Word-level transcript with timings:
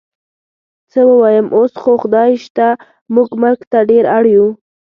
څه 0.91 1.01
ووایم، 1.09 1.45
اوس 1.57 1.73
خو 1.81 1.91
خدای 2.03 2.31
شته 2.45 2.67
موږ 3.13 3.29
ملک 3.43 3.61
ته 3.71 3.79
ډېر 3.89 4.03
اړ 4.15 4.23
یو. 4.35 4.47